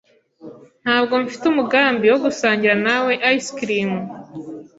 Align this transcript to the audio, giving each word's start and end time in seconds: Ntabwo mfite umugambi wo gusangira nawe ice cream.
Ntabwo 0.83 1.13
mfite 1.23 1.45
umugambi 1.47 2.05
wo 2.11 2.19
gusangira 2.25 2.75
nawe 2.85 3.13
ice 3.35 3.49
cream. 3.57 3.91